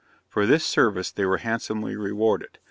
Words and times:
For 0.27 0.47
this 0.47 0.65
service 0.65 1.11
they 1.11 1.25
were 1.25 1.37
handsomely 1.37 1.95
rewarded. 1.95 2.57